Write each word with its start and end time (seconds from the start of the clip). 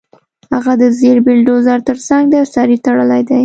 هغه 0.53 0.73
د 0.81 0.83
زېړ 0.97 1.17
بلډیزور 1.25 1.79
ترڅنګ 1.89 2.23
دی 2.31 2.37
او 2.41 2.47
سر 2.53 2.67
یې 2.73 2.77
تړلی 2.85 3.21
دی 3.29 3.39